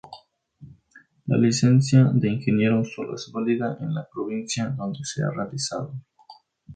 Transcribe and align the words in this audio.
La 1.27 1.37
licencia 1.37 2.09
de 2.11 2.27
ingeniero 2.27 2.83
solo 2.83 3.13
es 3.13 3.29
válida 3.31 3.77
en 3.81 3.93
la 3.93 4.07
provincia 4.11 4.69
donde 4.75 4.97
se 5.03 5.21
ha 5.23 5.29
realizado. 5.29 5.93